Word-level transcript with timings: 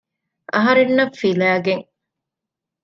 އަހަރެންނަށް 0.53 1.13
ފިލައިގެން 1.19 1.85